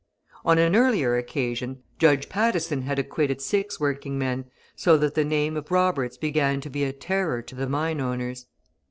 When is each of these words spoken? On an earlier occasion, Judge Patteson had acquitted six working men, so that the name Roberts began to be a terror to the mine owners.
On 0.43 0.57
an 0.57 0.75
earlier 0.75 1.15
occasion, 1.15 1.83
Judge 1.99 2.27
Patteson 2.27 2.81
had 2.81 2.97
acquitted 2.97 3.39
six 3.39 3.79
working 3.79 4.17
men, 4.17 4.45
so 4.75 4.97
that 4.97 5.13
the 5.13 5.23
name 5.23 5.63
Roberts 5.69 6.17
began 6.17 6.59
to 6.61 6.71
be 6.71 6.83
a 6.83 6.91
terror 6.91 7.43
to 7.43 7.53
the 7.53 7.69
mine 7.69 8.01
owners. 8.01 8.47